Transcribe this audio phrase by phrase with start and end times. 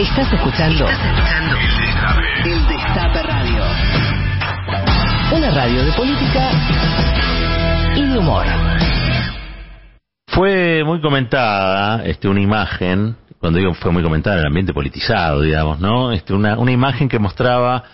[0.00, 0.88] Estás escuchando.
[2.44, 3.62] El Destape Radio.
[5.36, 6.50] Una radio de política
[7.94, 8.44] y de humor.
[10.26, 15.42] Fue muy comentada este, una imagen, cuando digo fue muy comentada en el ambiente politizado,
[15.42, 16.10] digamos, ¿no?
[16.10, 17.84] Este, una, una imagen que mostraba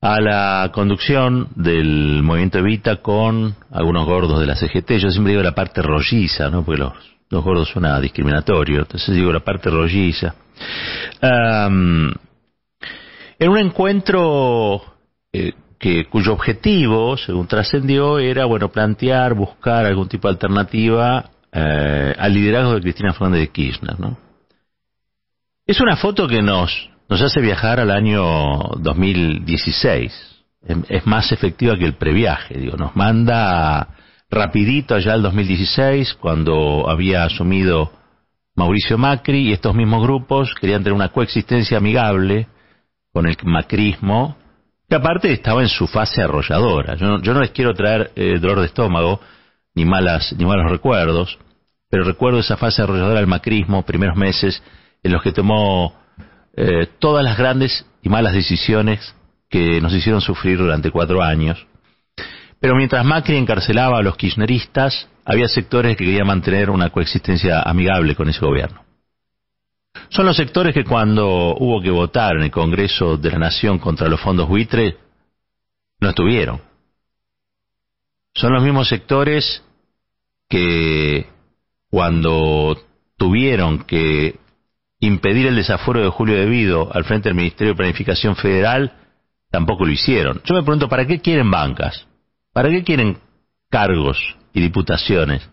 [0.00, 4.92] a la conducción del movimiento Evita con algunos gordos de la CGT.
[4.98, 6.64] Yo siempre digo la parte rolliza, ¿no?
[6.64, 6.92] Porque los,
[7.30, 10.36] los gordos suena discriminatorio, entonces digo la parte rolliza.
[11.26, 12.12] Um,
[13.38, 14.82] en un encuentro
[15.32, 22.14] eh, que, cuyo objetivo, según trascendió, era bueno plantear, buscar algún tipo de alternativa eh,
[22.18, 24.00] al liderazgo de Cristina Fernández de Kirchner.
[24.00, 24.16] ¿no?
[25.66, 30.44] Es una foto que nos, nos hace viajar al año 2016.
[30.88, 33.88] Es más efectiva que el previaje, digo, nos manda
[34.28, 37.92] rapidito allá al 2016, cuando había asumido
[38.56, 42.48] Mauricio Macri y estos mismos grupos querían tener una coexistencia amigable
[43.12, 44.36] con el macrismo,
[44.88, 46.96] que aparte estaba en su fase arrolladora.
[46.96, 49.20] Yo no, les quiero traer eh, dolor de estómago,
[49.74, 51.38] ni malas, ni malos recuerdos,
[51.90, 54.62] pero recuerdo esa fase arrolladora del macrismo, primeros meses,
[55.02, 55.94] en los que tomó
[56.56, 59.14] eh, todas las grandes y malas decisiones
[59.50, 61.66] que nos hicieron sufrir durante cuatro años.
[62.58, 68.14] Pero mientras Macri encarcelaba a los kirchneristas, había sectores que querían mantener una coexistencia amigable
[68.14, 68.84] con ese gobierno.
[70.08, 74.08] Son los sectores que cuando hubo que votar en el Congreso de la Nación contra
[74.08, 74.96] los fondos buitre,
[76.00, 76.60] no estuvieron.
[78.34, 79.64] Son los mismos sectores
[80.48, 81.26] que
[81.90, 82.78] cuando
[83.16, 84.38] tuvieron que
[85.00, 88.92] impedir el desaforo de Julio Debido al frente del Ministerio de Planificación Federal,
[89.50, 90.40] tampoco lo hicieron.
[90.44, 92.06] Yo me pregunto, ¿para qué quieren bancas?
[92.52, 93.18] ¿Para qué quieren
[93.70, 94.18] cargos
[94.56, 95.48] y diputaciones?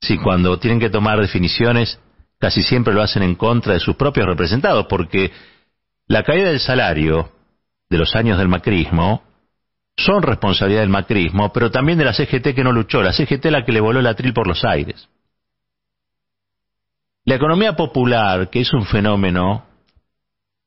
[0.00, 1.98] Si cuando tienen que tomar definiciones
[2.38, 5.32] casi siempre lo hacen en contra de sus propios representados, porque
[6.06, 7.32] la caída del salario
[7.90, 9.24] de los años del macrismo
[9.96, 13.64] son responsabilidad del macrismo, pero también de la CGT que no luchó, la CGT la
[13.64, 15.08] que le voló el atril por los aires.
[17.24, 19.64] La economía popular, que es un fenómeno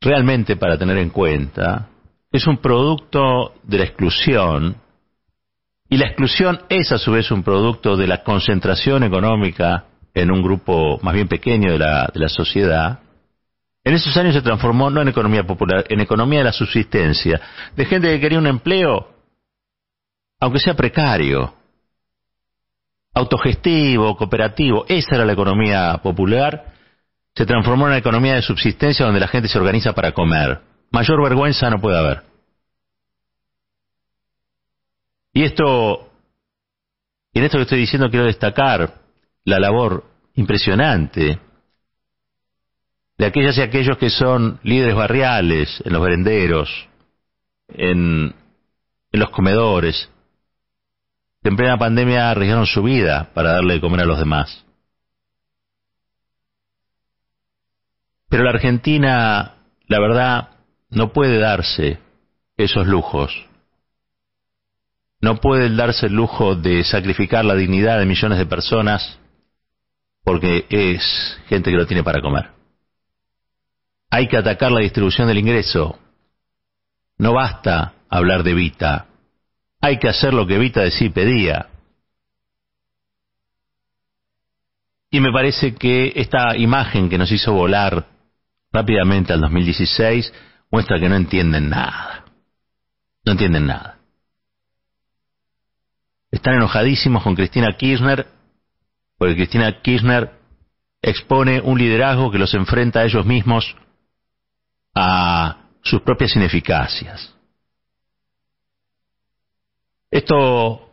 [0.00, 1.88] realmente para tener en cuenta,
[2.32, 4.76] es un producto de la exclusión,
[5.90, 10.40] y la exclusión es a su vez un producto de la concentración económica en un
[10.40, 13.00] grupo más bien pequeño de la, de la sociedad,
[13.82, 17.40] en esos años se transformó no en economía popular, en economía de la subsistencia,
[17.74, 19.08] de gente que quería un empleo,
[20.38, 21.54] aunque sea precario,
[23.12, 26.66] autogestivo, cooperativo, esa era la economía popular,
[27.34, 30.60] se transformó en una economía de subsistencia donde la gente se organiza para comer.
[30.92, 32.29] Mayor vergüenza no puede haber.
[35.32, 36.10] Y esto,
[37.32, 39.00] en esto que estoy diciendo quiero destacar
[39.44, 40.04] la labor
[40.34, 41.38] impresionante
[43.18, 46.88] de aquellas y aquellos que son líderes barriales, en los merenderos,
[47.68, 48.34] en,
[49.12, 50.10] en los comedores,
[51.42, 54.64] en plena pandemia arriesgaron su vida para darle de comer a los demás.
[58.28, 59.54] Pero la Argentina,
[59.86, 60.50] la verdad,
[60.88, 61.98] no puede darse
[62.56, 63.49] esos lujos
[65.20, 69.18] no puede darse el lujo de sacrificar la dignidad de millones de personas
[70.24, 72.50] porque es gente que lo tiene para comer.
[74.10, 75.98] Hay que atacar la distribución del ingreso.
[77.18, 79.06] No basta hablar de Vita.
[79.80, 81.68] Hay que hacer lo que Vita de sí pedía.
[85.10, 88.06] Y me parece que esta imagen que nos hizo volar
[88.72, 90.32] rápidamente al 2016
[90.70, 92.24] muestra que no entienden nada.
[93.24, 93.99] No entienden nada.
[96.30, 98.26] Están enojadísimos con Cristina Kirchner
[99.18, 100.32] porque Cristina Kirchner
[101.02, 103.76] expone un liderazgo que los enfrenta a ellos mismos
[104.94, 107.34] a sus propias ineficacias.
[110.10, 110.90] Esto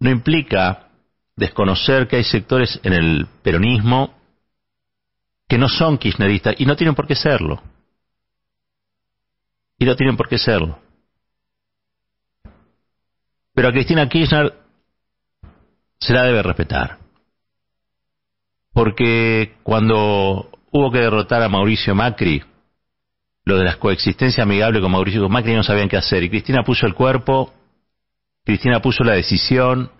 [0.00, 0.88] no implica
[1.36, 4.14] desconocer que hay sectores en el peronismo
[5.48, 7.62] que no son kirchneristas y no tienen por qué serlo.
[9.78, 10.80] Y no tienen por qué serlo.
[13.56, 14.52] Pero a Cristina Kirchner
[15.98, 16.98] se la debe respetar.
[18.74, 22.44] Porque cuando hubo que derrotar a Mauricio Macri,
[23.46, 26.22] lo de las coexistencias amigables con Mauricio Macri no sabían qué hacer.
[26.22, 27.54] Y Cristina puso el cuerpo,
[28.44, 29.90] Cristina puso la decisión,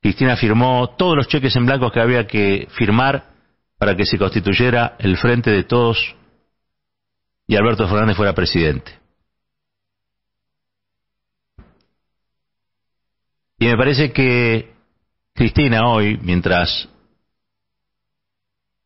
[0.00, 3.24] Cristina firmó todos los cheques en blanco que había que firmar
[3.76, 6.14] para que se constituyera el frente de todos
[7.48, 9.05] y Alberto Fernández fuera presidente.
[13.66, 14.76] Y me parece que
[15.34, 16.88] Cristina hoy, mientras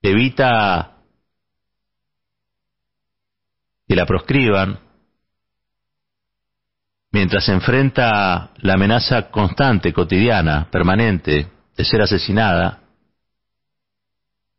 [0.00, 0.96] evita
[3.86, 4.78] que la proscriban,
[7.10, 12.80] mientras enfrenta la amenaza constante, cotidiana, permanente, de ser asesinada,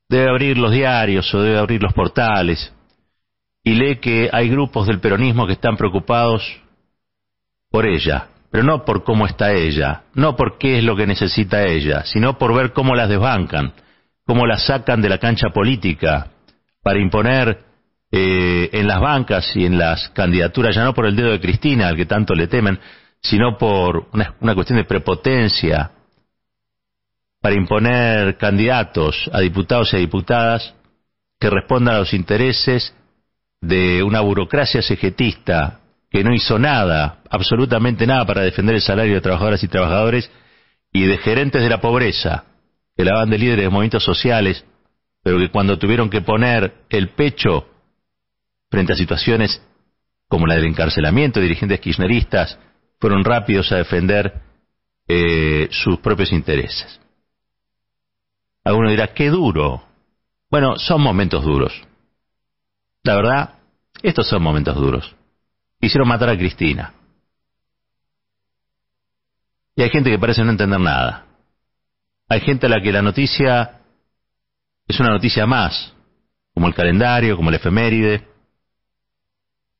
[0.09, 2.71] debe abrir los diarios o debe abrir los portales
[3.63, 6.43] y lee que hay grupos del peronismo que están preocupados
[7.71, 11.65] por ella, pero no por cómo está ella, no por qué es lo que necesita
[11.65, 13.73] ella, sino por ver cómo las desbancan,
[14.27, 16.27] cómo las sacan de la cancha política
[16.83, 17.63] para imponer
[18.11, 21.87] eh, en las bancas y en las candidaturas, ya no por el dedo de Cristina,
[21.87, 22.79] al que tanto le temen,
[23.23, 25.89] sino por una, cuestión de prepotencia,
[27.41, 30.75] para imponer candidatos a diputados y a diputadas
[31.39, 32.93] que respondan a los intereses
[33.61, 35.79] de una burocracia sejetista
[36.13, 40.29] que no hizo nada, absolutamente nada para defender el salario de trabajadoras y trabajadores
[40.91, 42.45] y de gerentes de la pobreza,
[42.95, 44.63] que la van de líderes de movimientos sociales,
[45.23, 47.67] pero que cuando tuvieron que poner el pecho
[48.69, 49.59] frente a situaciones
[50.27, 52.59] como la del encarcelamiento de dirigentes kirchneristas,
[52.99, 54.39] fueron rápidos a defender
[55.07, 56.99] eh, sus propios intereses.
[58.63, 59.83] Alguno dirá, qué duro.
[60.51, 61.73] Bueno, son momentos duros.
[63.01, 63.55] La verdad,
[64.03, 65.15] estos son momentos duros.
[65.83, 66.93] Quisieron matar a Cristina.
[69.75, 71.25] Y hay gente que parece no entender nada.
[72.29, 73.81] Hay gente a la que la noticia
[74.87, 75.93] es una noticia más,
[76.53, 78.25] como el calendario, como el efeméride,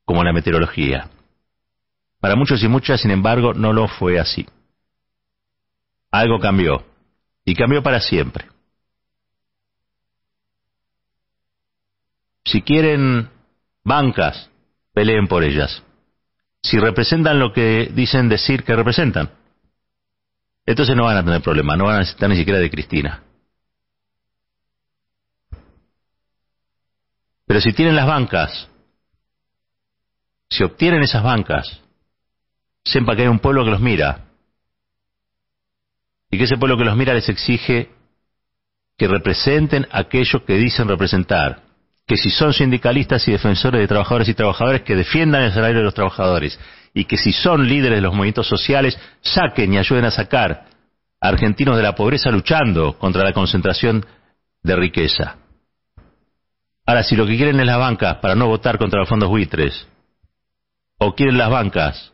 [0.04, 1.08] como la meteorología.
[2.20, 4.46] Para muchos y muchas, sin embargo, no lo fue así.
[6.10, 6.84] Algo cambió,
[7.46, 8.46] y cambió para siempre.
[12.44, 13.30] Si quieren
[13.82, 14.50] bancas,
[14.92, 15.82] peleen por ellas.
[16.64, 19.30] Si representan lo que dicen decir que representan,
[20.66, 23.22] entonces no van a tener problema, no van a necesitar ni siquiera de Cristina.
[27.46, 28.68] Pero si tienen las bancas
[30.54, 31.80] si obtienen esas bancas,
[32.84, 34.20] sepa que hay un pueblo que los mira
[36.30, 37.90] y que ese pueblo que los mira les exige
[38.96, 41.63] que representen aquello que dicen representar,
[42.06, 45.84] que si son sindicalistas y defensores de trabajadores y trabajadores, que defiendan el salario de
[45.84, 46.58] los trabajadores,
[46.92, 50.66] y que si son líderes de los movimientos sociales, saquen y ayuden a sacar
[51.20, 54.04] a argentinos de la pobreza luchando contra la concentración
[54.62, 55.36] de riqueza.
[56.86, 59.86] Ahora, si lo que quieren es las bancas para no votar contra los fondos buitres,
[60.98, 62.12] o quieren las bancas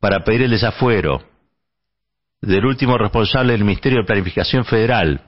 [0.00, 1.22] para pedir el desafuero
[2.40, 5.22] del último responsable del Ministerio de Planificación Federal,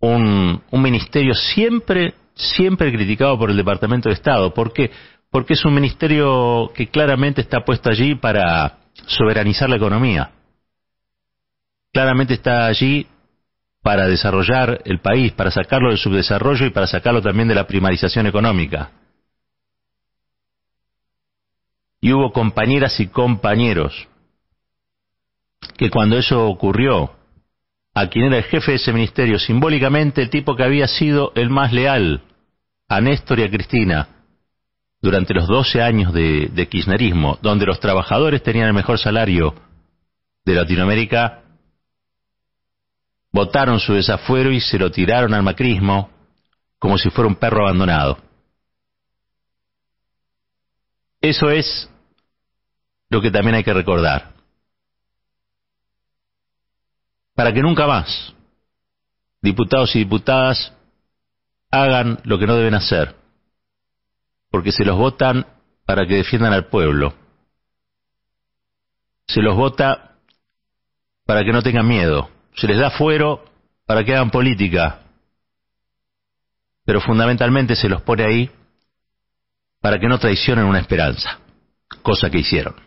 [0.00, 4.52] un, ministerio siempre, siempre criticado por el Departamento de Estado.
[4.52, 4.90] ¿Por qué?
[5.30, 10.30] Porque es un ministerio que claramente está puesto allí para soberanizar la economía.
[11.92, 13.06] Claramente está allí
[13.82, 18.26] para desarrollar el país, para sacarlo del subdesarrollo y para sacarlo también de la primarización
[18.26, 18.90] económica
[22.06, 24.06] y hubo compañeras y compañeros
[25.76, 27.15] que cuando eso ocurrió,
[27.96, 31.48] a quien era el jefe de ese ministerio, simbólicamente el tipo que había sido el
[31.48, 32.20] más leal
[32.88, 34.08] a Néstor y a Cristina
[35.00, 39.54] durante los 12 años de, de kirchnerismo, donde los trabajadores tenían el mejor salario
[40.44, 41.40] de Latinoamérica,
[43.32, 46.10] votaron su desafuero y se lo tiraron al macrismo
[46.78, 48.18] como si fuera un perro abandonado.
[51.22, 51.88] Eso es
[53.08, 54.35] lo que también hay que recordar.
[57.36, 58.34] Para que nunca más
[59.40, 60.72] diputados y diputadas
[61.70, 63.14] hagan lo que no deben hacer,
[64.50, 65.46] porque se los votan
[65.84, 67.14] para que defiendan al pueblo.
[69.28, 70.16] Se los vota
[71.24, 72.30] para que no tengan miedo.
[72.56, 73.44] Se les da fuero
[73.84, 75.02] para que hagan política.
[76.84, 78.50] Pero fundamentalmente se los pone ahí
[79.80, 81.38] para que no traicionen una esperanza,
[82.02, 82.85] cosa que hicieron.